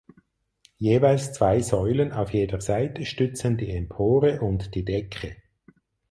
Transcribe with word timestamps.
Jeweils 0.79 1.31
zwei 1.31 1.61
Säulen 1.61 2.11
auf 2.11 2.33
jeder 2.33 2.59
Seite 2.59 3.05
stützen 3.05 3.57
die 3.57 3.69
Empore 3.69 4.41
und 4.41 4.73
die 4.73 4.83
Decke. 4.83 5.37